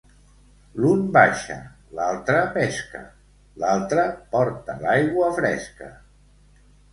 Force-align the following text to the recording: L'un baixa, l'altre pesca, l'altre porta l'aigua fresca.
L'un 0.83 1.01
baixa, 1.17 1.57
l'altre 1.99 2.37
pesca, 2.55 3.01
l'altre 3.65 4.07
porta 4.33 4.79
l'aigua 4.87 5.31
fresca. 5.41 5.93